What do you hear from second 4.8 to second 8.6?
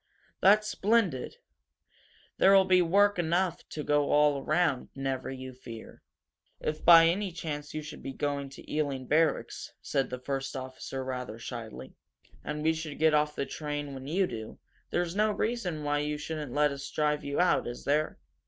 never you fear." "If, by any chance, you should be going